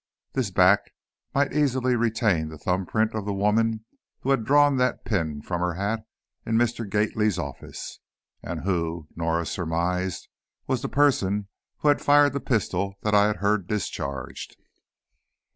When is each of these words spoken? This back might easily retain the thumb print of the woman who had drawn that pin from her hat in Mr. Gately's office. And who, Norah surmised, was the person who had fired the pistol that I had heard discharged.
This 0.33 0.49
back 0.49 0.95
might 1.35 1.53
easily 1.53 1.95
retain 1.95 2.49
the 2.49 2.57
thumb 2.57 2.87
print 2.87 3.13
of 3.13 3.23
the 3.25 3.33
woman 3.35 3.85
who 4.21 4.31
had 4.31 4.43
drawn 4.45 4.77
that 4.77 5.05
pin 5.05 5.43
from 5.43 5.61
her 5.61 5.75
hat 5.75 5.99
in 6.43 6.57
Mr. 6.57 6.89
Gately's 6.89 7.37
office. 7.37 7.99
And 8.41 8.61
who, 8.61 9.07
Norah 9.15 9.45
surmised, 9.45 10.27
was 10.65 10.81
the 10.81 10.89
person 10.89 11.49
who 11.81 11.89
had 11.89 12.01
fired 12.01 12.33
the 12.33 12.39
pistol 12.39 12.95
that 13.03 13.13
I 13.13 13.27
had 13.27 13.35
heard 13.35 13.67
discharged. 13.67 14.57